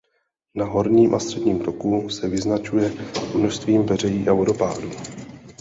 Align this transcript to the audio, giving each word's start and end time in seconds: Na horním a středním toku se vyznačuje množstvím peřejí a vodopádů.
Na 0.55 0.65
horním 0.65 1.15
a 1.15 1.19
středním 1.19 1.59
toku 1.59 2.09
se 2.09 2.29
vyznačuje 2.29 2.93
množstvím 3.35 3.85
peřejí 3.85 4.29
a 4.29 4.33
vodopádů. 4.33 4.91